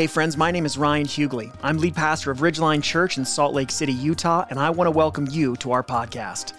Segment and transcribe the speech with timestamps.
[0.00, 1.54] Hey, friends, my name is Ryan Hughley.
[1.62, 4.90] I'm lead pastor of Ridgeline Church in Salt Lake City, Utah, and I want to
[4.90, 6.54] welcome you to our podcast.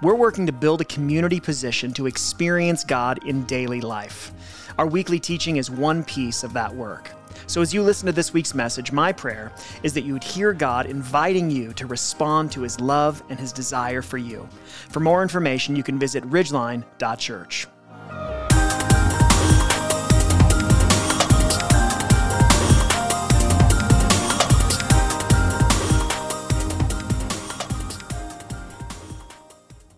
[0.00, 4.32] We're working to build a community position to experience God in daily life.
[4.78, 7.10] Our weekly teaching is one piece of that work.
[7.46, 9.52] So, as you listen to this week's message, my prayer
[9.82, 13.52] is that you would hear God inviting you to respond to his love and his
[13.52, 14.48] desire for you.
[14.88, 17.66] For more information, you can visit ridgeline.church.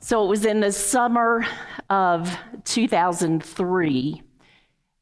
[0.08, 1.44] So it was in the summer
[1.90, 4.22] of 2003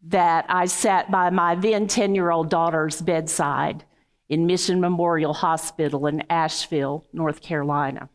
[0.09, 3.85] that I sat by my then 10 year old daughter's bedside
[4.29, 8.09] in Mission Memorial Hospital in Asheville, North Carolina.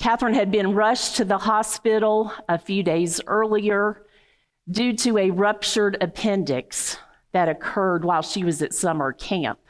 [0.00, 4.04] Catherine had been rushed to the hospital a few days earlier
[4.68, 6.96] due to a ruptured appendix
[7.30, 9.60] that occurred while she was at summer camp.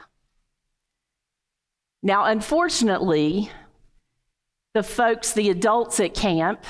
[2.01, 3.51] Now, unfortunately,
[4.73, 6.63] the folks, the adults at camp,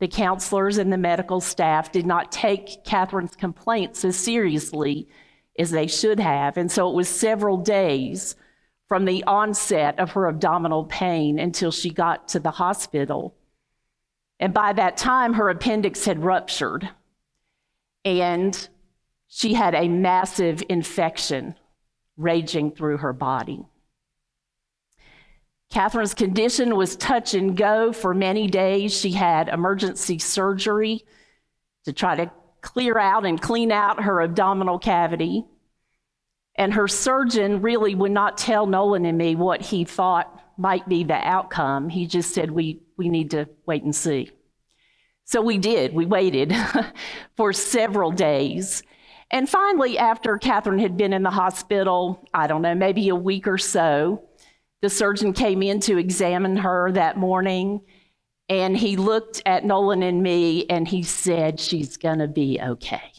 [0.00, 5.08] the counselors and the medical staff did not take Catherine's complaints as seriously
[5.58, 6.56] as they should have.
[6.56, 8.34] And so it was several days
[8.88, 13.34] from the onset of her abdominal pain until she got to the hospital.
[14.40, 16.90] And by that time, her appendix had ruptured
[18.04, 18.68] and
[19.28, 21.54] she had a massive infection
[22.16, 23.64] raging through her body.
[25.72, 28.98] Catherine's condition was touch and go for many days.
[28.98, 31.04] She had emergency surgery
[31.84, 35.44] to try to clear out and clean out her abdominal cavity.
[36.56, 41.02] And her surgeon really would not tell Nolan and me what he thought might be
[41.02, 41.88] the outcome.
[41.88, 44.30] He just said, We, we need to wait and see.
[45.24, 45.94] So we did.
[45.94, 46.54] We waited
[47.36, 48.82] for several days.
[49.30, 53.48] And finally, after Catherine had been in the hospital, I don't know, maybe a week
[53.48, 54.22] or so,
[54.84, 57.80] the surgeon came in to examine her that morning,
[58.50, 63.10] and he looked at Nolan and me and he said, She's going to be okay.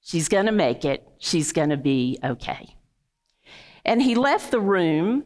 [0.00, 1.06] She's going to make it.
[1.18, 2.74] She's going to be okay.
[3.84, 5.24] And he left the room.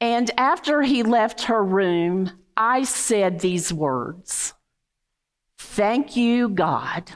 [0.00, 4.54] And after he left her room, I said these words
[5.58, 7.12] Thank you, God,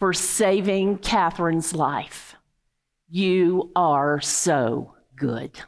[0.00, 2.34] for saving Catherine's life.
[3.08, 5.62] You are so good.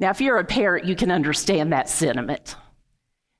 [0.00, 2.56] Now, if you're a parent, you can understand that sentiment.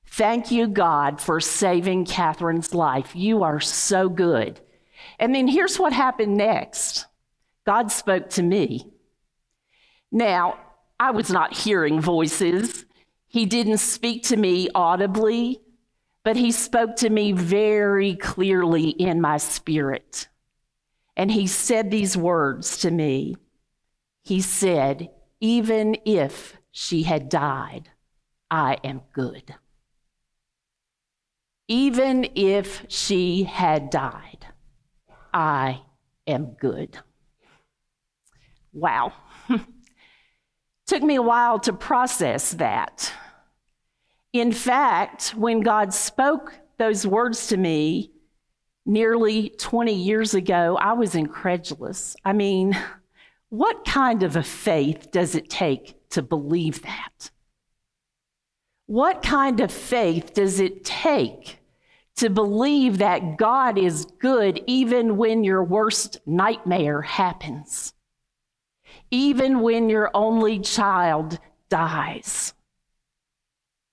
[0.05, 3.15] Thank you, God, for saving Catherine's life.
[3.15, 4.61] You are so good.
[5.19, 7.07] And then here's what happened next
[7.65, 8.91] God spoke to me.
[10.11, 10.59] Now,
[10.99, 12.85] I was not hearing voices.
[13.27, 15.61] He didn't speak to me audibly,
[16.23, 20.27] but he spoke to me very clearly in my spirit.
[21.15, 23.37] And he said these words to me.
[24.21, 25.09] He said,
[25.41, 27.89] even if she had died,
[28.49, 29.55] I am good.
[31.67, 34.45] Even if she had died,
[35.33, 35.81] I
[36.27, 36.99] am good.
[38.71, 39.13] Wow.
[40.87, 43.11] Took me a while to process that.
[44.33, 48.11] In fact, when God spoke those words to me
[48.85, 52.15] nearly 20 years ago, I was incredulous.
[52.23, 52.77] I mean,
[53.51, 57.31] what kind of a faith does it take to believe that?
[58.85, 61.59] What kind of faith does it take
[62.15, 67.93] to believe that God is good even when your worst nightmare happens?
[69.11, 71.37] Even when your only child
[71.69, 72.53] dies?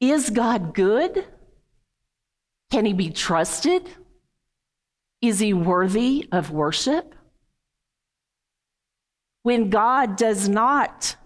[0.00, 1.26] Is God good?
[2.70, 3.90] Can he be trusted?
[5.20, 7.16] Is he worthy of worship?
[9.48, 11.16] When God does not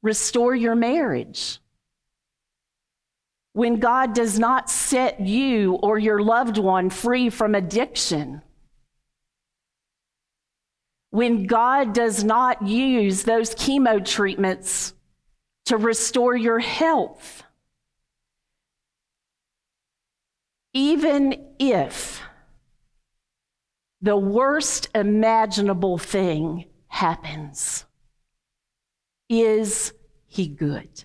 [0.00, 1.58] restore your marriage,
[3.52, 8.42] when God does not set you or your loved one free from addiction,
[11.10, 14.94] when God does not use those chemo treatments
[15.66, 17.42] to restore your health,
[20.74, 22.22] even if
[24.00, 27.84] the worst imaginable thing happens.
[29.28, 29.92] Is
[30.26, 31.04] he good?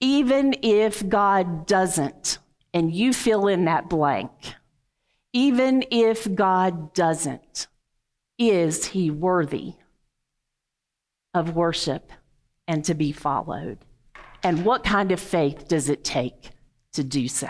[0.00, 2.38] Even if God doesn't,
[2.72, 4.30] and you fill in that blank,
[5.32, 7.66] even if God doesn't,
[8.38, 9.74] is he worthy
[11.34, 12.12] of worship
[12.66, 13.78] and to be followed?
[14.42, 16.50] And what kind of faith does it take
[16.94, 17.48] to do so?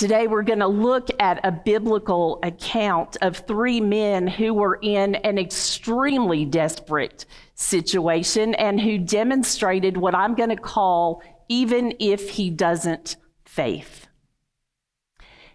[0.00, 5.16] Today, we're going to look at a biblical account of three men who were in
[5.16, 12.48] an extremely desperate situation and who demonstrated what I'm going to call even if he
[12.48, 14.06] doesn't faith.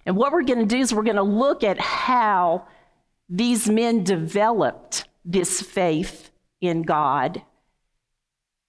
[0.06, 2.68] And what we're going to do is we're going to look at how
[3.28, 6.30] these men developed this faith
[6.62, 7.42] in God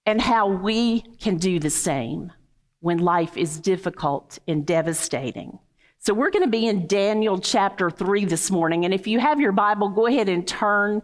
[0.06, 2.32] and how we can do the same
[2.80, 5.58] when life is difficult and devastating.
[6.06, 8.84] So, we're going to be in Daniel chapter 3 this morning.
[8.84, 11.02] And if you have your Bible, go ahead and turn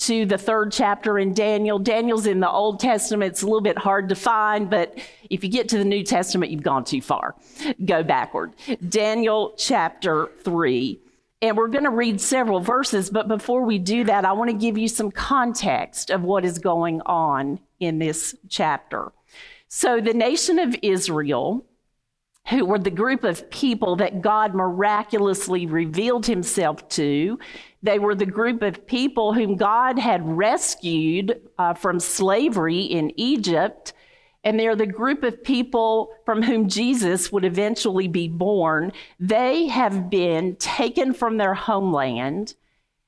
[0.00, 1.78] to the third chapter in Daniel.
[1.78, 3.30] Daniel's in the Old Testament.
[3.30, 4.98] It's a little bit hard to find, but
[5.30, 7.36] if you get to the New Testament, you've gone too far.
[7.84, 8.54] Go backward.
[8.88, 10.98] Daniel chapter 3.
[11.42, 14.56] And we're going to read several verses, but before we do that, I want to
[14.56, 19.12] give you some context of what is going on in this chapter.
[19.68, 21.64] So, the nation of Israel,
[22.48, 27.38] who were the group of people that God miraculously revealed himself to,
[27.82, 33.92] they were the group of people whom God had rescued uh, from slavery in Egypt
[34.42, 38.92] and they're the group of people from whom Jesus would eventually be born.
[39.18, 42.54] They have been taken from their homeland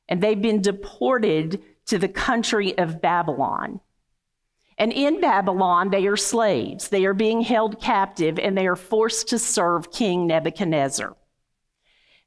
[0.08, 3.80] and they've been deported to the country of Babylon.
[4.78, 6.88] And in Babylon, they are slaves.
[6.88, 11.16] They are being held captive and they are forced to serve King Nebuchadnezzar.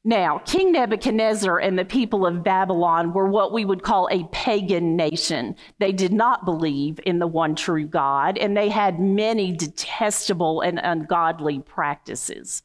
[0.08, 4.96] Now, King Nebuchadnezzar and the people of Babylon were what we would call a pagan
[4.96, 5.56] nation.
[5.80, 10.78] They did not believe in the one true God, and they had many detestable and
[10.78, 12.62] ungodly practices.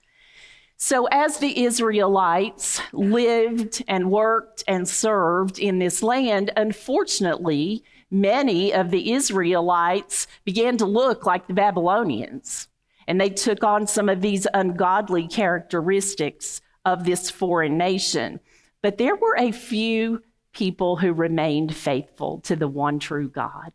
[0.76, 8.91] So, as the Israelites lived and worked and served in this land, unfortunately, many of
[8.91, 12.69] the Israelites began to look like the Babylonians,
[13.07, 18.41] and they took on some of these ungodly characteristics of this foreign nation.
[18.83, 20.23] But there were a few
[20.53, 23.73] people who remained faithful to the one true God.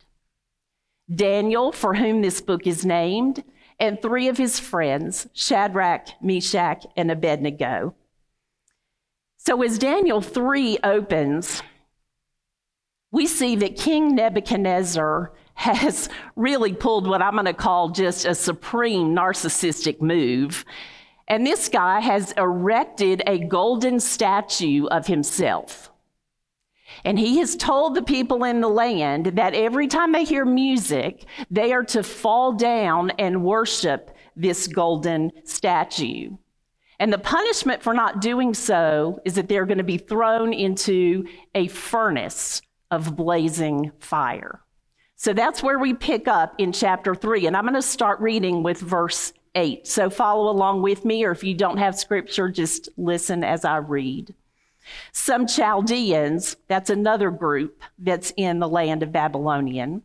[1.14, 3.44] Daniel, for whom this book is named,
[3.80, 7.94] and three of his friends, Shadrach, Meshach, and Abednego.
[9.38, 11.62] So as Daniel 3 opens,
[13.16, 18.36] we see that King Nebuchadnezzar has really pulled what I'm going to call just a
[18.36, 20.66] supreme narcissistic move
[21.28, 25.92] and this guy has erected a golden statue of himself.
[27.04, 31.26] And he has told the people in the land that every time they hear music,
[31.50, 36.38] they are to fall down and worship this golden statue.
[37.00, 41.26] And the punishment for not doing so is that they're going to be thrown into
[41.56, 42.62] a furnace
[42.96, 44.62] of blazing fire.
[45.16, 47.46] So that's where we pick up in chapter 3.
[47.46, 49.88] And I'm going to start reading with verse 8.
[49.88, 53.78] So follow along with me, or if you don't have scripture, just listen as I
[53.78, 54.34] read.
[55.12, 60.04] Some Chaldeans, that's another group that's in the land of Babylonian.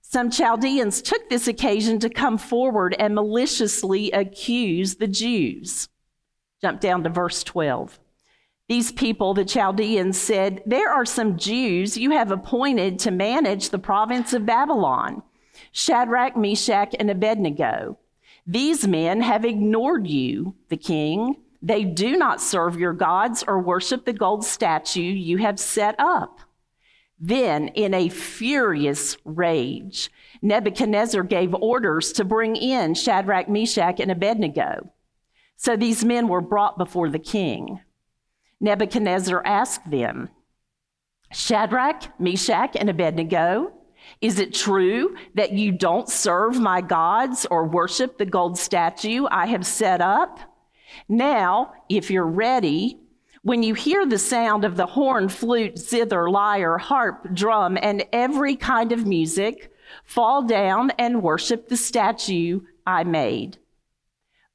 [0.00, 5.88] Some Chaldeans took this occasion to come forward and maliciously accuse the Jews.
[6.62, 8.00] Jump down to verse 12.
[8.68, 13.78] These people, the Chaldeans, said, There are some Jews you have appointed to manage the
[13.78, 15.22] province of Babylon
[15.72, 17.98] Shadrach, Meshach, and Abednego.
[18.46, 21.36] These men have ignored you, the king.
[21.60, 26.40] They do not serve your gods or worship the gold statue you have set up.
[27.18, 30.10] Then, in a furious rage,
[30.40, 34.92] Nebuchadnezzar gave orders to bring in Shadrach, Meshach, and Abednego.
[35.56, 37.80] So these men were brought before the king.
[38.60, 40.30] Nebuchadnezzar asked them,
[41.32, 43.72] Shadrach, Meshach, and Abednego,
[44.20, 49.46] is it true that you don't serve my gods or worship the gold statue I
[49.46, 50.40] have set up?
[51.08, 52.98] Now, if you're ready,
[53.42, 58.56] when you hear the sound of the horn, flute, zither, lyre, harp, drum, and every
[58.56, 59.72] kind of music,
[60.04, 63.58] fall down and worship the statue I made.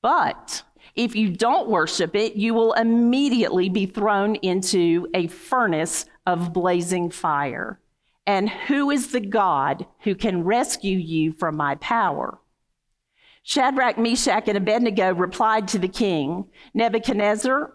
[0.02, 0.64] But
[0.96, 7.10] if you don't worship it, you will immediately be thrown into a furnace of blazing
[7.10, 7.80] fire.
[8.26, 12.40] And who is the God who can rescue you from my power?
[13.44, 17.74] Shadrach, Meshach, and Abednego replied to the king Nebuchadnezzar,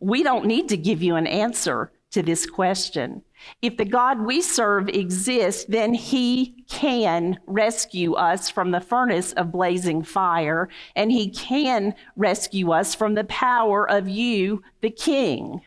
[0.00, 3.20] we don't need to give you an answer to this question.
[3.60, 9.52] If the God we serve exists, then he can rescue us from the furnace of
[9.52, 15.60] blazing fire, and he can rescue us from the power of you, the king.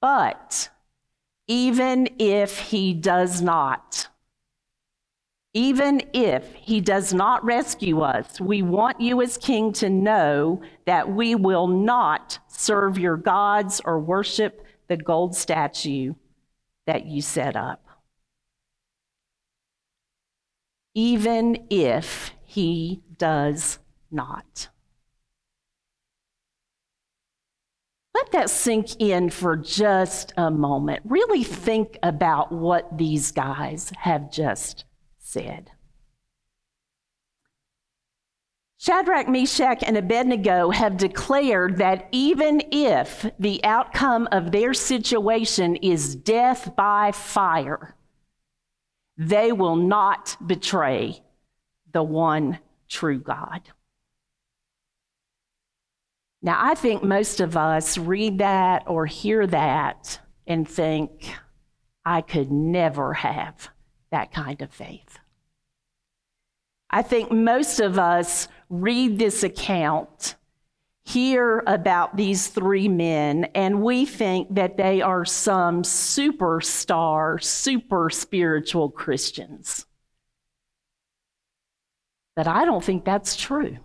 [0.00, 0.68] But
[1.46, 4.08] even if he does not.
[5.54, 11.08] Even if he does not rescue us, we want you as king to know that
[11.08, 16.14] we will not serve your gods, or worship the gold statue
[16.86, 17.84] that you set up.
[20.94, 23.78] Even if he does
[24.10, 24.68] not.
[28.14, 31.02] Let that sink in for just a moment.
[31.04, 34.84] Really think about what these guys have just
[35.18, 35.70] said.
[38.80, 46.14] Shadrach, Meshach, and Abednego have declared that even if the outcome of their situation is
[46.14, 47.96] death by fire,
[49.16, 51.20] they will not betray
[51.92, 53.62] the one true God.
[56.40, 61.34] Now, I think most of us read that or hear that and think,
[62.04, 63.70] I could never have
[64.12, 65.18] that kind of faith.
[66.90, 70.36] I think most of us read this account,
[71.04, 78.90] hear about these three men, and we think that they are some superstar, super spiritual
[78.90, 79.86] Christians.
[82.36, 83.78] But I don't think that's true.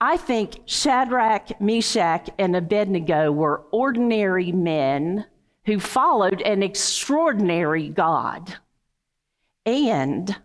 [0.00, 5.26] I think Shadrach, Meshach, and Abednego were ordinary men
[5.64, 8.56] who followed an extraordinary God.
[9.64, 10.36] And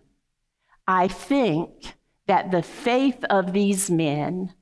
[0.88, 1.96] I think
[2.32, 4.54] that the faith of these men,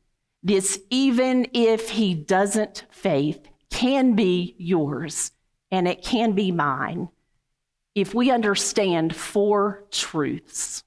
[0.42, 5.32] this even if he doesn't faith, can be yours
[5.70, 7.10] and it can be mine
[7.94, 10.84] if we understand four truths.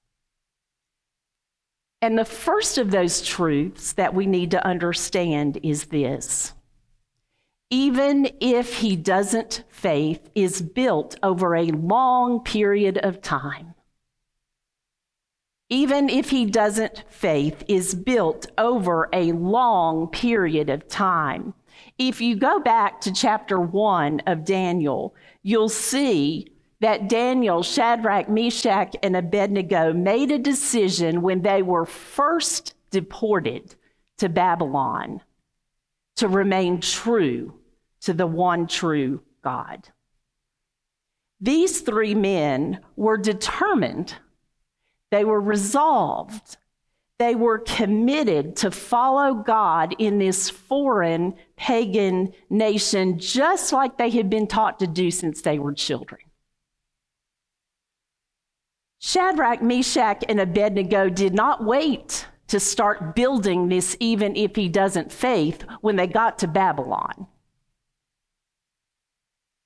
[2.01, 6.53] And the first of those truths that we need to understand is this.
[7.71, 13.73] Even if he doesn't faith is built over a long period of time.
[15.73, 21.55] Even if he doesn't faith is built over a long period of time.
[21.97, 28.95] If you go back to chapter 1 of Daniel, you'll see that Daniel, Shadrach, Meshach,
[29.03, 33.75] and Abednego made a decision when they were first deported
[34.19, 35.23] to Babylon
[36.17, 37.55] to remain true
[38.03, 39.89] to the one true God.
[41.41, 44.17] These three men were determined,
[45.13, 46.57] they were resolved,
[47.19, 54.31] they were committed to follow God in this foreign pagan nation, just like they had
[54.31, 56.23] been taught to do since they were children.
[58.99, 65.13] Shadrach, Meshach, and Abednego did not wait to start building this, even if he doesn't
[65.13, 67.27] faith, when they got to Babylon.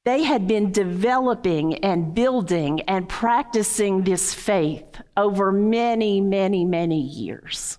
[0.07, 7.79] They had been developing and building and practicing this faith over many, many, many years.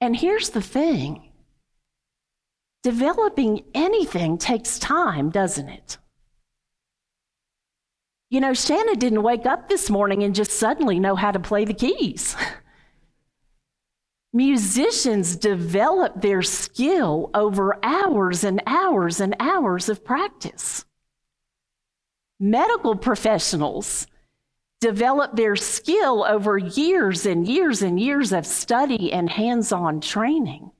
[0.00, 1.32] And here's the thing
[2.84, 5.98] developing anything takes time, doesn't it?
[8.30, 11.64] You know, Shanna didn't wake up this morning and just suddenly know how to play
[11.64, 12.36] the keys.
[14.32, 20.84] Musicians develop their skill over hours and hours and hours of practice.
[22.38, 24.06] Medical professionals
[24.80, 30.70] develop their skill over years and years and years of study and hands on training.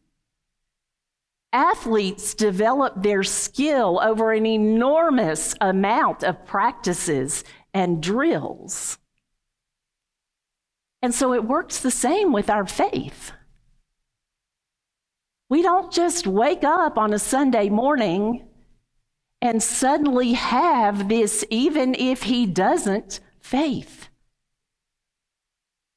[1.50, 8.99] Athletes develop their skill over an enormous amount of practices and drills.
[11.00, 13.33] And so it works the same with our faith.
[15.49, 18.49] We don't just wake up on a Sunday morning
[19.40, 24.09] and suddenly have this, even if he doesn't, faith.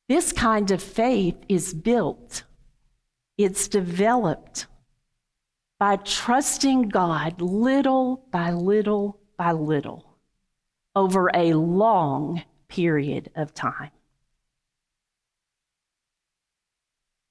[0.08, 2.44] This kind of faith is built,
[3.38, 4.68] it's developed
[5.80, 10.18] by trusting God little by little by little
[10.96, 13.92] over a long period of time.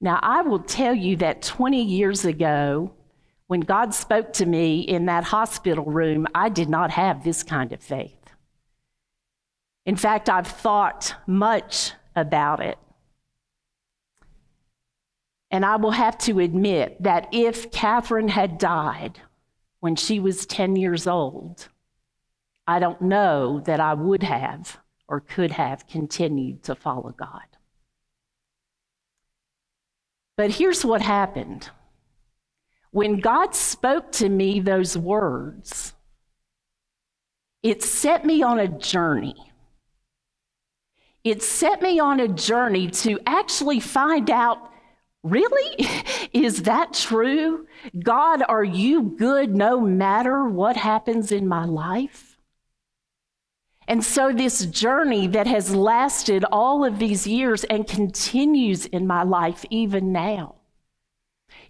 [0.00, 2.92] Now, I will tell you that 20 years ago,
[3.48, 7.72] when God spoke to me in that hospital room, I did not have this kind
[7.72, 8.16] of faith.
[9.84, 12.78] In fact, I've thought much about it.
[15.50, 19.20] And I will have to admit that if Catherine had died
[19.80, 21.68] when she was 10 years old,
[22.66, 24.78] I don't know that I would have
[25.08, 27.49] or could have continued to follow God.
[30.40, 31.68] But here's what happened
[32.92, 35.92] when God spoke to me those words,
[37.62, 39.52] it set me on a journey.
[41.24, 44.70] It set me on a journey to actually find out
[45.22, 45.86] Really?
[46.32, 47.66] Is that true?
[48.02, 52.29] God, are you good no matter what happens in my life?
[53.90, 59.24] And so, this journey that has lasted all of these years and continues in my
[59.24, 60.54] life even now,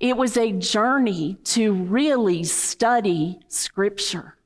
[0.01, 4.37] it was a journey to really study Scripture,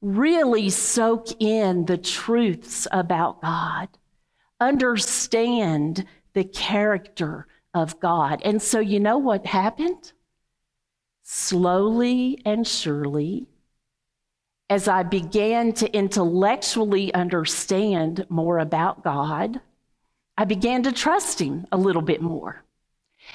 [0.00, 3.90] really soak in the truths about God,
[4.58, 8.40] understand the character of God.
[8.46, 10.14] And so, you know what happened?
[11.22, 13.46] Slowly and surely,
[14.68, 19.60] as I began to intellectually understand more about God,
[20.36, 22.64] I began to trust Him a little bit more.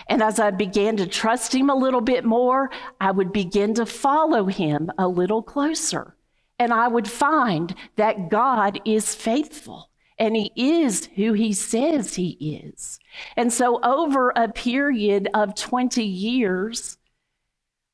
[0.08, 2.70] And as I began to trust Him a little bit more,
[3.00, 6.16] I would begin to follow Him a little closer.
[6.60, 9.90] And I would find that God is faithful
[10.22, 13.00] and he is who he says he is.
[13.36, 17.00] And so, over a period of 20 years,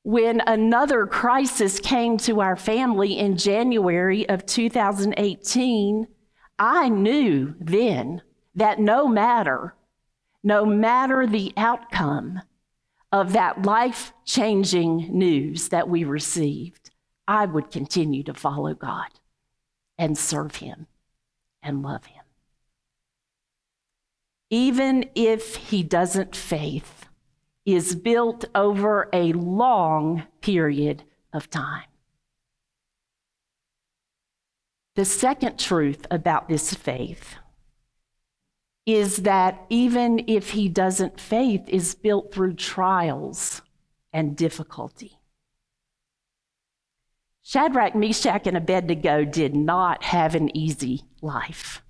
[0.08, 6.08] when another crisis came to our family in January of 2018,
[6.58, 8.22] I knew then
[8.56, 9.76] that no matter,
[10.42, 12.42] no matter the outcome
[13.12, 16.90] of that life changing news that we received,
[17.28, 19.10] I would continue to follow God
[19.98, 20.88] and serve Him
[21.62, 22.24] and love Him.
[24.50, 26.97] Even if he doesn't faith,
[27.68, 31.84] is built over a long period of time.
[34.96, 37.36] The second truth about this faith
[38.86, 43.62] is that even if he doesn't faith is built through trials
[44.14, 45.20] and difficulty.
[47.44, 51.82] Shadrach, Meshach, and Abednego did not have an easy life.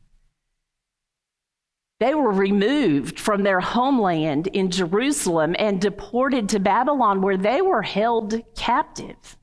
[2.00, 7.82] They were removed from their homeland in Jerusalem and deported to Babylon, where they were
[7.82, 9.38] held captive.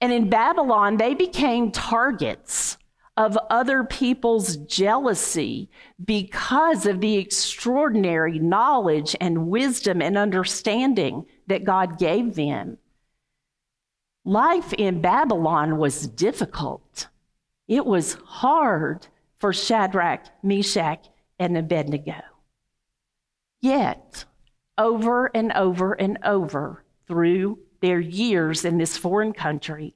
[0.00, 2.78] And in Babylon, they became targets
[3.16, 5.70] of other people's jealousy
[6.04, 12.78] because of the extraordinary knowledge and wisdom and understanding that God gave them.
[14.24, 17.08] Life in Babylon was difficult.
[17.68, 19.06] It was hard
[19.38, 21.06] for Shadrach, Meshach,
[21.38, 22.20] and Abednego.
[23.60, 24.24] Yet,
[24.76, 29.94] over and over and over through their years in this foreign country,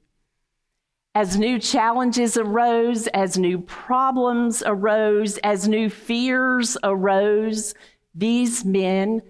[1.14, 7.74] as new challenges arose, as new problems arose, as new fears arose,
[8.14, 9.22] these men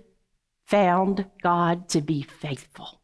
[0.67, 3.01] found God to be faithful.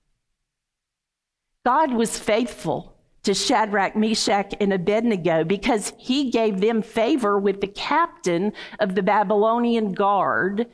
[1.64, 2.93] God was faithful
[3.24, 9.02] to Shadrach, Meshach, and Abednego because he gave them favor with the captain of the
[9.02, 10.66] Babylonian guard.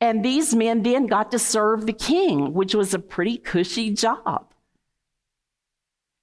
[0.00, 4.54] And these men then got to serve the king, which was a pretty cushy job.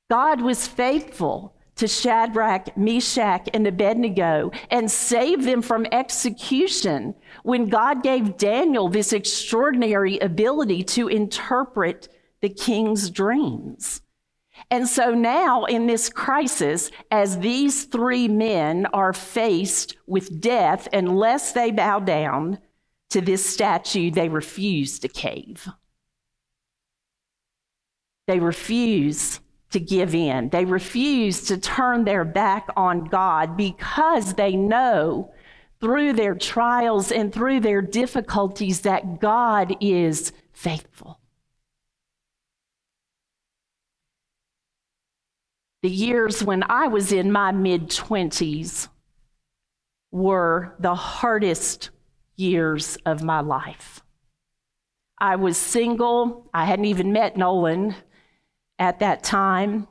[0.10, 8.02] God was faithful to Shadrach, Meshach, and Abednego and saved them from execution when God
[8.02, 12.08] gave Daniel this extraordinary ability to interpret
[12.42, 14.02] the king's dreams.
[14.72, 21.52] And so now, in this crisis, as these three men are faced with death, unless
[21.52, 22.60] they bow down
[23.10, 25.68] to this statue, they refuse to cave.
[28.28, 29.40] They refuse
[29.72, 30.50] to give in.
[30.50, 35.32] They refuse to turn their back on God because they know
[35.80, 41.20] through their trials and through their difficulties that God is faithful.
[45.86, 48.88] The years when I was in my mid 20s
[50.12, 51.92] were the hardest
[52.36, 54.02] years of my life.
[55.20, 56.50] I was single.
[56.56, 57.94] I hadn't even met Nolan
[58.80, 59.88] at that time.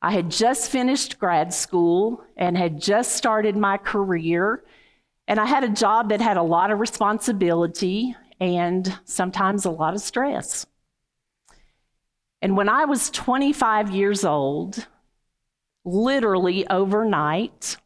[0.00, 4.64] I had just finished grad school and had just started my career.
[5.26, 9.92] And I had a job that had a lot of responsibility and sometimes a lot
[9.92, 10.64] of stress.
[12.40, 14.86] And when I was 25 years old,
[15.84, 17.76] literally overnight,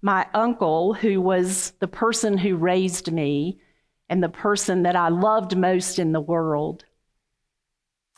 [0.00, 3.60] my uncle, who was the person who raised me
[4.08, 6.84] and the person that I loved most in the world,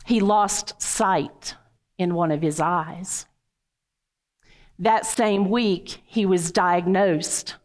[0.06, 1.54] he lost sight
[1.98, 3.26] in one of his eyes.
[4.78, 7.56] That same week, he was diagnosed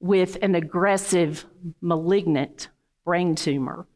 [0.00, 1.46] with an aggressive,
[1.80, 2.68] malignant
[3.04, 3.86] brain tumor.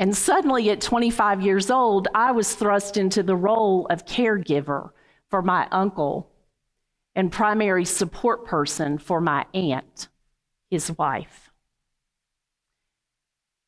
[0.00, 4.92] And suddenly, at 25 years old, I was thrust into the role of caregiver
[5.28, 6.30] for my uncle
[7.14, 10.08] and primary support person for my aunt,
[10.70, 11.50] his wife.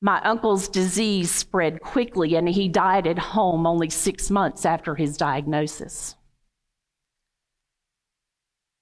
[0.00, 5.18] My uncle's disease spread quickly, and he died at home only six months after his
[5.18, 6.16] diagnosis.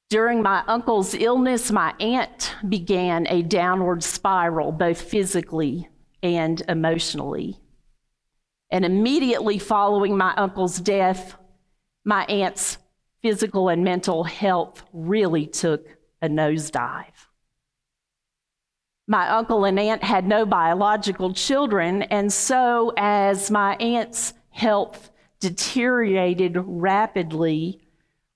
[0.09, 5.89] During my uncle's illness, my aunt began a downward spiral, both physically
[6.23, 7.59] and emotionally.
[8.71, 11.37] And immediately following my uncle's death,
[12.05, 12.79] my aunt's
[13.23, 15.87] physical and mental health really took
[16.23, 17.05] a nosedive.
[19.07, 26.57] My uncle and aunt had no biological children, and so as my aunt's health deteriorated
[26.57, 27.81] rapidly,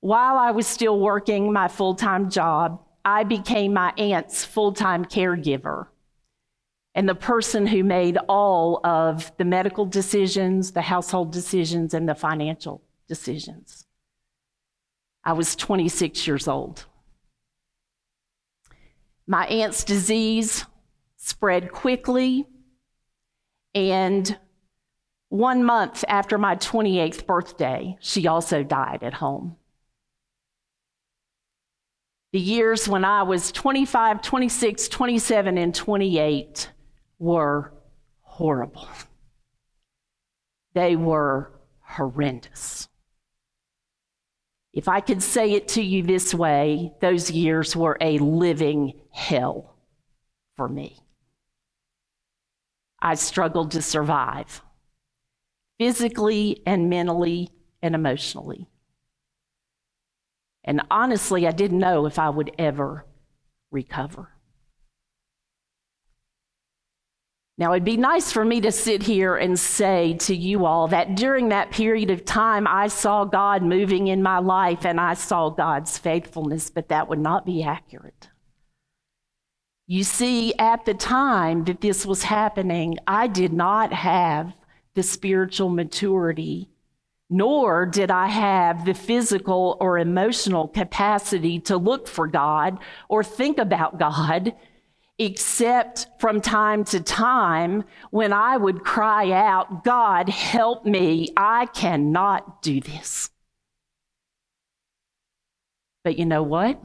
[0.01, 5.05] while I was still working my full time job, I became my aunt's full time
[5.05, 5.87] caregiver
[6.95, 12.15] and the person who made all of the medical decisions, the household decisions, and the
[12.15, 13.87] financial decisions.
[15.25, 16.87] I was 26 years old.
[19.27, 20.65] My aunt's disease
[21.17, 22.47] spread quickly,
[23.75, 24.39] and
[25.31, 29.57] one month after my 28th birthday, she also died at home.
[32.33, 36.69] The years when I was 25, 26, 27, and 28
[37.19, 37.73] were
[38.23, 38.89] horrible.
[40.75, 42.89] They were horrendous.
[44.73, 49.77] If I could say it to you this way, those years were a living hell
[50.57, 50.99] for me.
[53.01, 54.63] I struggled to survive
[55.79, 57.51] physically and mentally
[57.83, 58.67] and emotionally.
[60.65, 63.07] And honestly, I didn't know if I would ever
[63.71, 64.34] recover.
[67.57, 71.15] Now, it'd be nice for me to sit here and say to you all that
[71.15, 75.51] during that period of time, I saw God moving in my life and I saw
[75.51, 78.29] God's faithfulness, but that would not be accurate.
[79.87, 84.55] You see, at the time that this was happening, I did not have
[84.95, 86.71] the spiritual maturity,
[87.31, 93.59] nor did I have the physical or emotional capacity to look for God or think
[93.59, 94.55] about God
[95.19, 102.63] except from time to time when I would cry out, God, help me, I cannot
[102.63, 103.31] do this.
[106.03, 106.83] But you know what?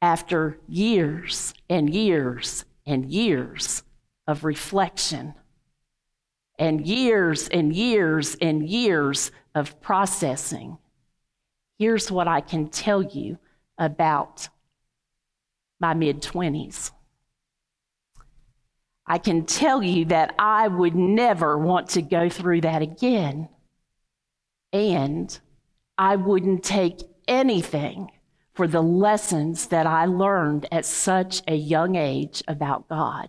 [0.00, 3.82] After years and years and years
[4.26, 5.34] of reflection,
[6.58, 10.78] and years and years and years of processing,
[11.78, 13.38] here's what I can tell you
[13.78, 14.48] about
[15.84, 16.92] my mid 20s.
[19.06, 23.50] I can tell you that I would never want to go through that again.
[24.72, 25.38] And
[25.98, 28.10] I wouldn't take anything
[28.54, 33.28] for the lessons that I learned at such a young age about God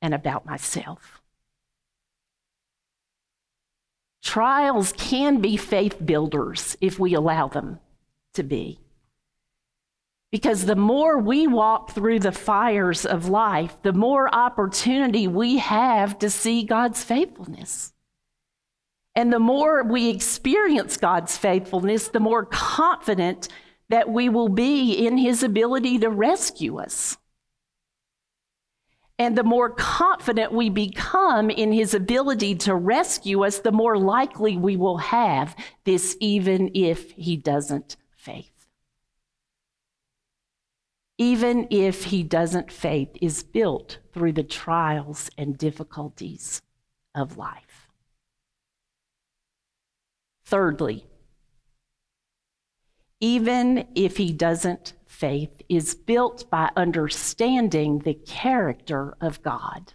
[0.00, 1.22] and about myself.
[4.20, 7.78] Trials can be faith builders if we allow them
[8.34, 8.80] to be.
[10.32, 16.18] Because the more we walk through the fires of life, the more opportunity we have
[16.20, 17.92] to see God's faithfulness.
[19.14, 23.48] And the more we experience God's faithfulness, the more confident
[23.90, 27.18] that we will be in His ability to rescue us.
[29.18, 34.56] And the more confident we become in His ability to rescue us, the more likely
[34.56, 38.52] we will have this, even if He doesn't faith
[41.18, 46.62] even if he doesn't faith is built through the trials and difficulties
[47.14, 47.88] of life.
[50.44, 51.06] Thirdly,
[53.20, 59.92] even if he doesn't faith is built by understanding the character of God.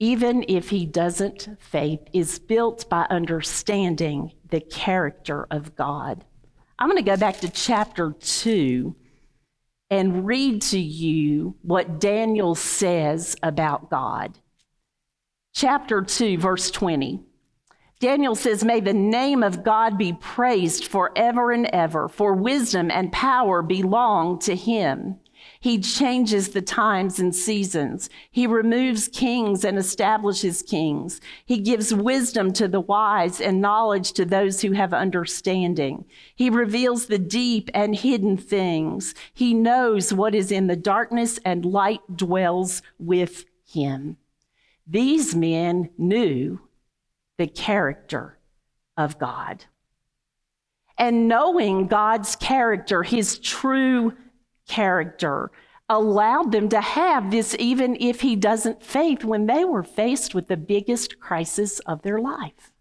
[0.00, 6.24] Even if he doesn't faith is built by understanding the character of God.
[6.78, 8.94] I'm going to go back to chapter 2
[9.90, 14.38] and read to you what Daniel says about God.
[15.54, 17.20] Chapter 2, verse 20.
[17.98, 23.10] Daniel says, May the name of God be praised forever and ever, for wisdom and
[23.10, 25.18] power belong to him.
[25.60, 28.08] He changes the times and seasons.
[28.30, 31.20] He removes kings and establishes kings.
[31.44, 36.04] He gives wisdom to the wise and knowledge to those who have understanding.
[36.36, 39.14] He reveals the deep and hidden things.
[39.34, 44.16] He knows what is in the darkness, and light dwells with him.
[44.86, 46.60] These men knew
[47.36, 48.38] the character
[48.96, 49.64] of God.
[50.96, 54.14] And knowing God's character, his true
[54.68, 55.50] character,
[55.88, 60.48] allowed them to have this, even if he doesn't faith, when they were faced with
[60.48, 62.72] the biggest crisis of their life.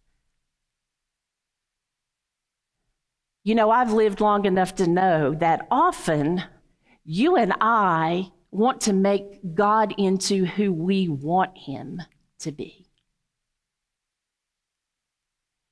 [3.44, 6.44] You know, I've lived long enough to know that often
[7.06, 12.02] you and I want to make God into who we want him
[12.40, 12.88] to be.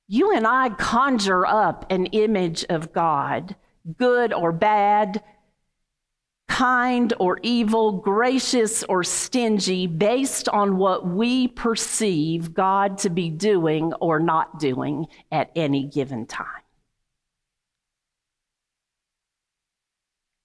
[0.08, 3.56] You and I conjure up an image of God,
[3.98, 5.22] good or bad,
[6.48, 13.92] kind or evil, gracious or stingy, based on what we perceive God to be doing
[13.94, 16.62] or not doing at any given time.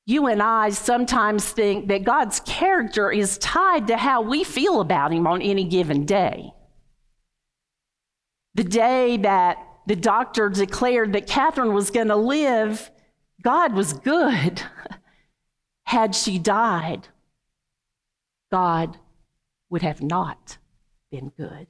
[0.06, 5.14] You and I sometimes think that God's character is tied to how we feel about
[5.14, 6.52] Him on any given day.
[8.56, 12.92] The day that the doctor declared that Catherine was going to live,
[13.42, 14.62] God was good.
[15.92, 17.10] Had she died,
[18.50, 18.98] God
[19.70, 20.58] would have not
[21.12, 21.68] been good.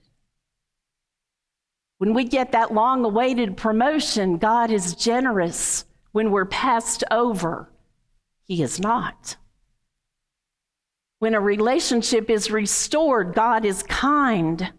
[1.98, 5.86] When we get that long awaited promotion, God is generous.
[6.12, 7.72] When we're passed over,
[8.44, 9.38] He is not.
[11.18, 14.72] When a relationship is restored, God is kind.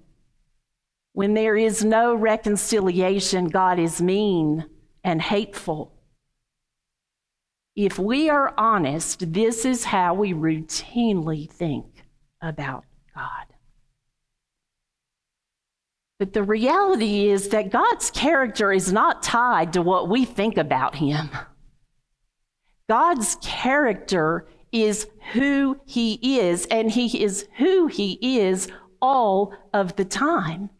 [1.14, 4.66] When there is no reconciliation, God is mean
[5.02, 5.91] and hateful.
[7.74, 12.04] If we are honest, this is how we routinely think
[12.42, 13.46] about God.
[16.18, 20.94] But the reality is that God's character is not tied to what we think about
[20.96, 21.30] Him.
[22.88, 28.68] God's character is who He is, and He is who He is
[29.00, 30.70] all of the time.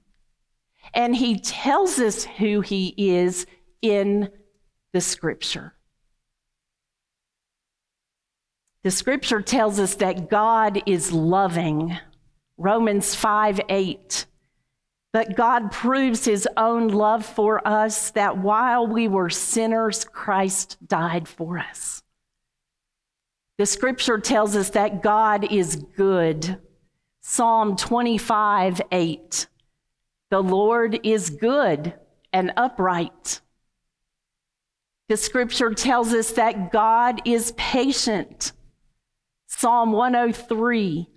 [0.95, 3.47] And He tells us who He is
[3.81, 4.29] in
[4.93, 5.75] the scripture.
[8.83, 11.97] The scripture tells us that God is loving.
[12.57, 14.27] Romans 5 8.
[15.13, 21.29] But God proves his own love for us that while we were sinners, Christ died
[21.29, 22.03] for us.
[23.59, 26.59] The scripture tells us that God is good.
[27.21, 29.47] Psalm 25 8.
[30.31, 31.95] The Lord is good
[32.33, 33.43] and upright.
[35.09, 38.53] The scripture tells us that God is patient.
[39.63, 41.09] Psalm 103,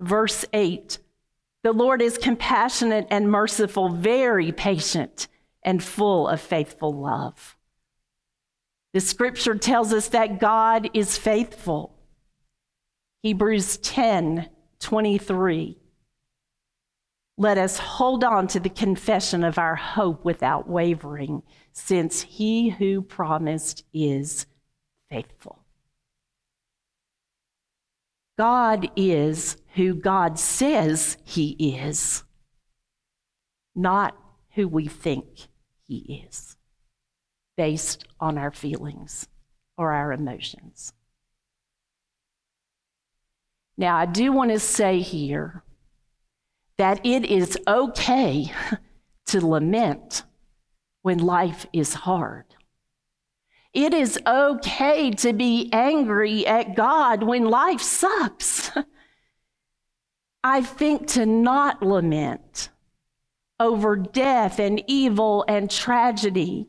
[0.00, 0.98] verse 8.
[1.62, 5.28] The Lord is compassionate and merciful, very patient,
[5.62, 7.54] and full of faithful love.
[8.94, 11.94] The scripture tells us that God is faithful.
[13.22, 14.48] Hebrews 10
[14.80, 15.76] 23.
[17.36, 21.42] Let us hold on to the confession of our hope without wavering,
[21.74, 24.46] since he who promised is
[25.10, 25.65] faithful.
[28.38, 32.22] God is who God says He is,
[33.74, 34.16] not
[34.54, 35.48] who we think
[35.88, 36.56] He is,
[37.56, 39.28] based on our feelings
[39.78, 40.92] or our emotions.
[43.78, 45.62] Now, I do want to say here
[46.78, 48.52] that it is okay
[49.26, 50.22] to lament
[51.02, 52.55] when life is hard.
[53.76, 58.70] It is okay to be angry at God when life sucks.
[60.42, 62.70] I think to not lament
[63.60, 66.68] over death and evil and tragedy,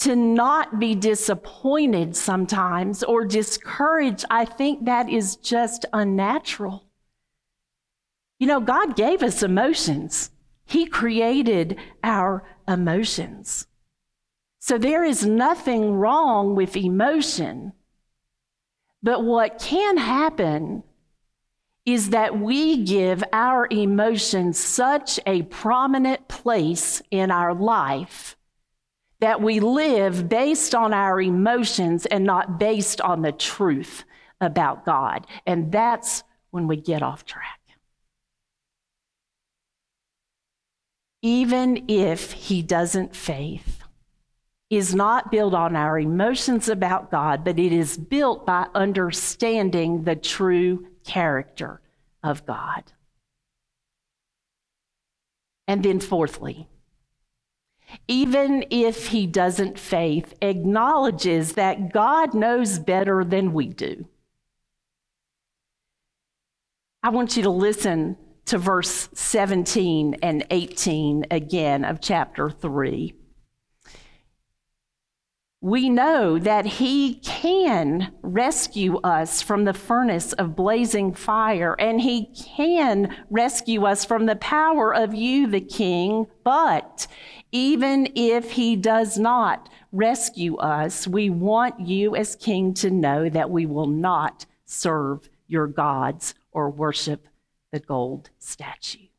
[0.00, 6.86] to not be disappointed sometimes or discouraged, I think that is just unnatural.
[8.40, 10.32] You know, God gave us emotions,
[10.64, 13.68] He created our emotions.
[14.60, 17.72] So there is nothing wrong with emotion.
[19.02, 20.84] But what can happen
[21.86, 28.36] is that we give our emotions such a prominent place in our life
[29.20, 34.04] that we live based on our emotions and not based on the truth
[34.40, 35.26] about God.
[35.46, 37.60] And that's when we get off track.
[41.22, 43.79] Even if he doesn't faith,
[44.70, 50.14] is not built on our emotions about God, but it is built by understanding the
[50.14, 51.80] true character
[52.22, 52.84] of God.
[55.66, 56.68] And then, fourthly,
[58.06, 64.06] even if he doesn't faith, acknowledges that God knows better than we do.
[67.02, 73.14] I want you to listen to verse 17 and 18 again of chapter 3.
[75.60, 82.32] We know that He can rescue us from the furnace of blazing fire, and He
[82.34, 86.26] can rescue us from the power of you, the King.
[86.44, 87.06] But
[87.52, 93.50] even if He does not rescue us, we want you as King to know that
[93.50, 97.26] we will not serve your gods or worship
[97.70, 99.09] the gold statue.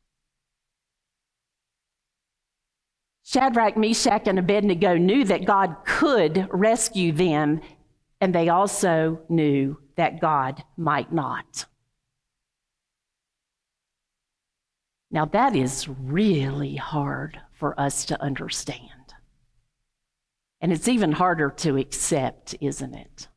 [3.32, 7.62] Shadrach, Meshach, and Abednego knew that God could rescue them,
[8.20, 11.64] and they also knew that God might not.
[15.10, 19.14] Now, that is really hard for us to understand.
[20.60, 23.28] And it's even harder to accept, isn't it?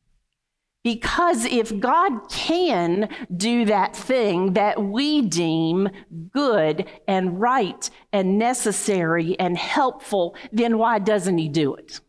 [0.86, 5.90] Because if God can do that thing that we deem
[6.32, 12.02] good and right and necessary and helpful, then why doesn't He do it?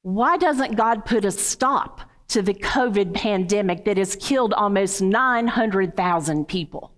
[0.00, 6.48] Why doesn't God put a stop to the COVID pandemic that has killed almost 900,000
[6.48, 6.90] people?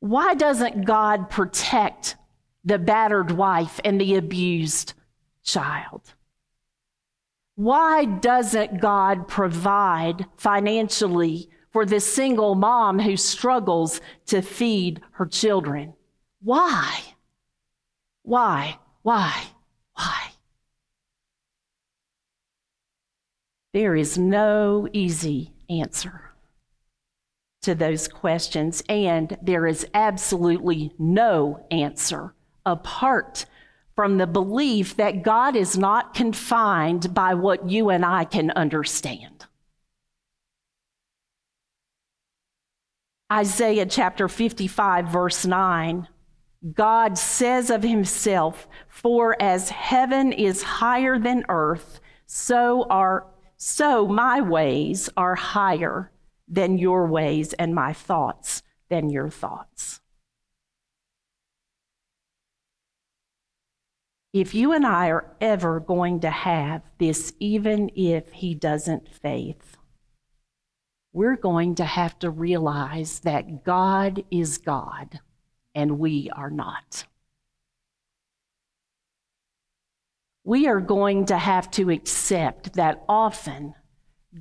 [0.00, 2.16] Why doesn't God protect
[2.64, 4.94] the battered wife and the abused
[5.48, 6.14] child?
[7.56, 15.94] Why doesn't God provide financially for this single mom who struggles to feed her children?
[16.40, 17.00] Why?
[18.22, 18.78] Why?
[19.02, 19.42] Why?
[19.94, 20.22] Why?
[23.72, 26.32] There is no easy answer
[27.62, 32.34] to those questions, and there is absolutely no answer
[32.64, 33.46] apart
[33.98, 39.46] from the belief that God is not confined by what you and I can understand.
[43.32, 46.06] Isaiah chapter 55, verse 9.
[46.74, 54.40] God says of himself, For as heaven is higher than earth, so are so my
[54.40, 56.12] ways are higher
[56.46, 60.00] than your ways, and my thoughts than your thoughts.
[64.38, 69.76] If you and I are ever going to have this, even if he doesn't faith,
[71.12, 75.18] we're going to have to realize that God is God
[75.74, 77.04] and we are not.
[80.44, 83.74] We are going to have to accept that often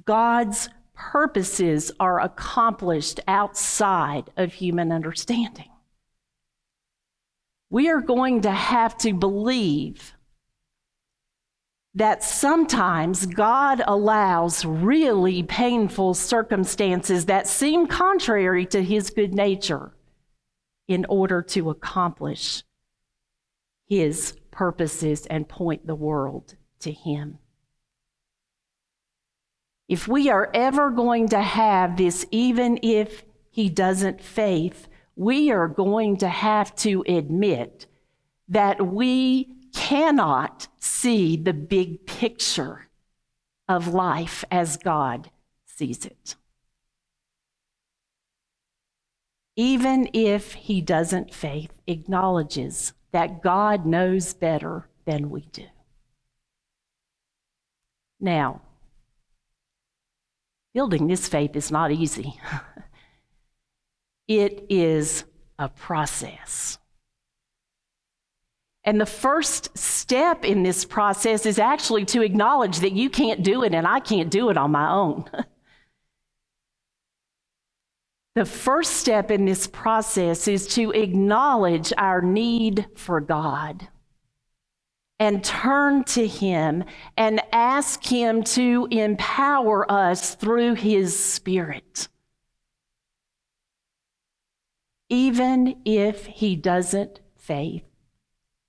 [0.06, 5.72] God's purposes are accomplished outside of human understanding
[7.70, 10.14] we are going to have to believe
[11.94, 19.92] that sometimes God allows really painful circumstances that seem contrary to his good nature
[20.88, 22.64] in order to accomplish
[23.88, 27.40] his purposes and point the world to him.
[29.90, 35.68] If we are ever going to have this, even if he doesn't faith, we are
[35.68, 37.88] going to have to admit
[38.48, 42.88] that we cannot see the big picture
[43.68, 45.32] of life as God
[45.66, 46.36] sees it.
[49.56, 55.66] Even if he doesn't faith, acknowledges that God knows better than we do.
[58.20, 58.62] Now,
[60.76, 62.40] building this faith is not easy.
[64.28, 65.24] It is
[65.58, 66.78] a process.
[68.84, 73.64] And the first step in this process is actually to acknowledge that you can't do
[73.64, 75.26] it and I can't do it on my own.
[78.36, 83.90] the first step in this process is to acknowledge our need for God
[85.20, 86.86] and turn to Him
[87.18, 92.08] and ask Him to empower us through His Spirit
[95.10, 97.84] even if he doesn't faith,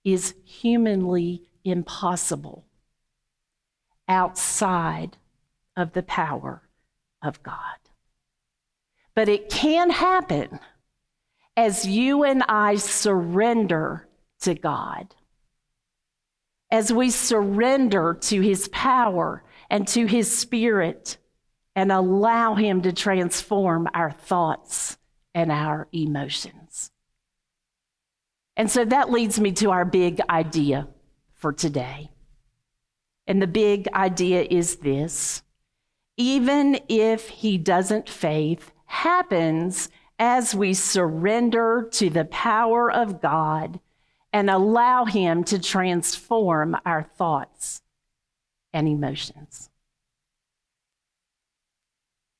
[0.04, 2.64] is humanly impossible
[4.08, 5.16] outside
[5.76, 6.62] of the power
[7.22, 7.78] of God.
[9.14, 10.60] But it can happen
[11.56, 14.08] as you and I surrender
[14.42, 15.14] to God,
[16.70, 21.18] as we surrender to his power and to his spirit
[21.74, 24.98] and allow him to transform our thoughts
[25.34, 26.90] and our emotions.
[28.56, 30.88] And so that leads me to our big idea
[31.32, 32.10] for today.
[33.26, 35.42] And the big idea is this
[36.16, 43.78] even if he doesn't faith, happens as we surrender to the power of God
[44.32, 47.82] and allow Him to transform our thoughts
[48.72, 49.70] and emotions.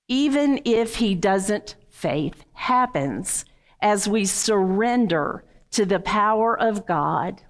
[0.08, 3.44] Even if He doesn't, faith happens
[3.82, 7.42] as we surrender to the power of God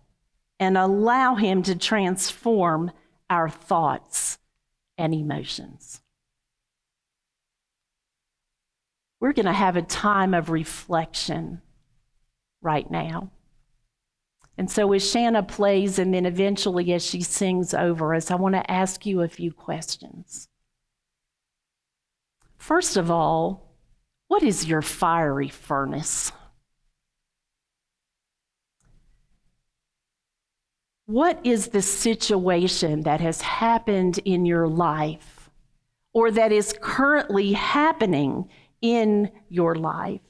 [0.58, 2.90] and allow Him to transform
[3.30, 4.38] our thoughts
[4.96, 6.00] and emotions.
[9.20, 11.60] We're going to have a time of reflection
[12.62, 13.30] right now.
[14.56, 18.56] And so, as Shanna plays, and then eventually as she sings over us, I want
[18.56, 20.48] to ask you a few questions.
[22.56, 23.67] First of all,
[24.28, 26.32] what is your fiery furnace?
[31.06, 35.48] What is the situation that has happened in your life
[36.12, 38.50] or that is currently happening
[38.82, 40.20] in your life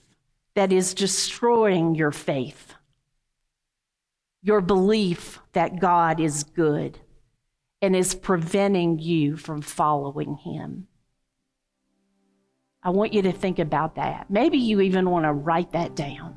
[0.54, 2.74] that is destroying your faith,
[4.40, 7.00] your belief that God is good
[7.82, 10.86] and is preventing you from following Him?
[12.88, 14.30] I want you to think about that.
[14.30, 16.34] Maybe you even want to write that down.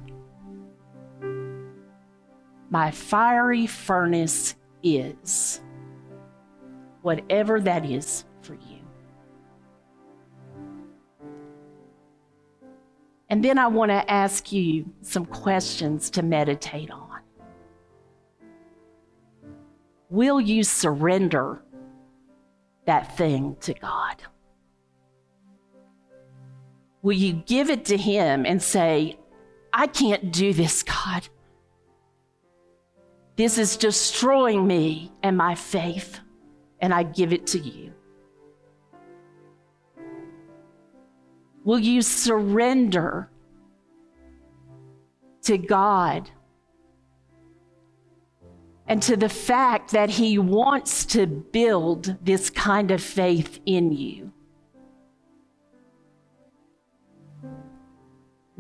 [2.70, 5.62] My fiery furnace is
[7.04, 8.80] whatever that is for you.
[13.30, 17.22] And then I want to ask you some questions to meditate on.
[20.10, 21.64] Will you surrender
[22.84, 24.22] that thing to God?
[27.02, 29.18] Will you give it to Him and say,
[29.74, 31.28] I can't do this, God?
[33.36, 36.20] This is destroying me and my faith,
[36.80, 37.94] and I give it to you.
[41.64, 43.30] Will you surrender
[45.44, 46.30] to God
[48.88, 54.34] and to the fact that He wants to build this kind of faith in you?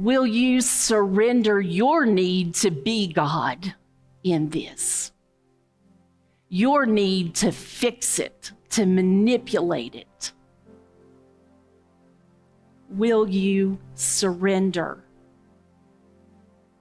[0.02, 3.76] Will you surrender your need to be God?
[4.24, 5.12] in this.
[6.50, 10.34] Your need to fix it, to manipulate it.
[12.90, 15.04] Will you surrender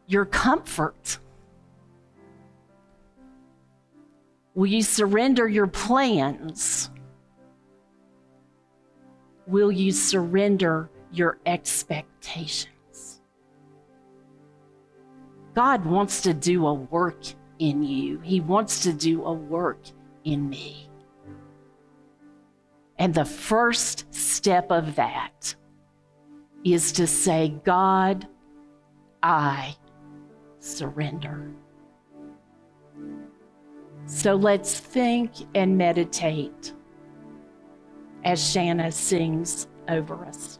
[0.07, 1.19] your comfort?
[4.55, 6.91] Will you surrender your plans?
[9.47, 12.80] Will you surrender your expectations?
[15.61, 17.23] God wants to do a work
[17.59, 19.83] in you, He wants to do a work
[20.25, 20.89] in me.
[22.97, 25.55] And the first step of that
[26.65, 28.27] is to say, God,
[29.23, 29.77] I
[30.61, 31.51] surrender.
[34.07, 36.73] So let's think and meditate
[38.25, 40.60] as Shanna sings over us.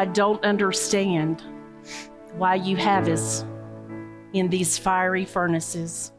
[0.00, 1.42] I don't understand
[2.38, 3.44] why you have us
[4.32, 6.12] in these fiery furnaces.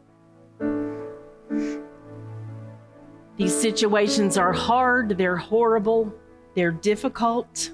[3.36, 6.14] These situations are hard, they're horrible,
[6.54, 7.72] they're difficult.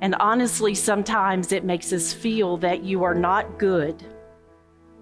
[0.00, 4.04] And honestly, sometimes it makes us feel that you are not good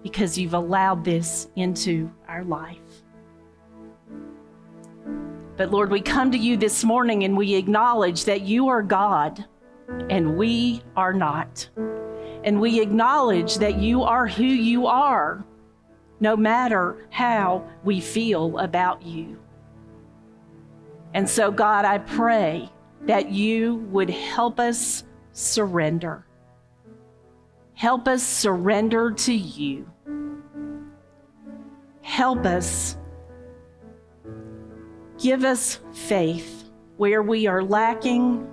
[0.03, 2.77] because you've allowed this into our life.
[5.57, 9.45] But Lord, we come to you this morning and we acknowledge that you are God
[10.09, 11.69] and we are not.
[12.43, 15.45] And we acknowledge that you are who you are
[16.19, 19.37] no matter how we feel about you.
[21.13, 22.69] And so, God, I pray
[23.03, 26.25] that you would help us surrender.
[27.73, 29.89] Help us surrender to you.
[32.01, 32.97] Help us.
[35.17, 38.47] Give us faith where we are lacking.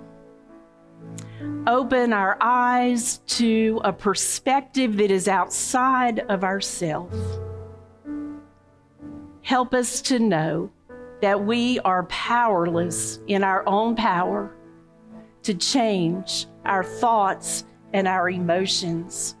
[1.67, 7.17] Open our eyes to a perspective that is outside of ourselves.
[9.41, 10.69] Help us to know
[11.21, 14.55] that we are powerless in our own power
[15.43, 19.35] to change our thoughts and our emotions,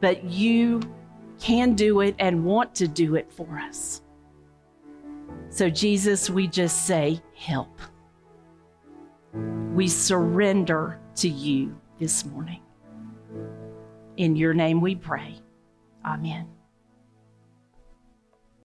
[0.00, 0.80] but you
[1.40, 4.02] can do it and want to do it for us.
[5.50, 7.78] So, Jesus, we just say, help.
[9.72, 12.62] We surrender to you this morning.
[14.16, 15.40] In your name we pray.
[16.04, 16.53] Amen.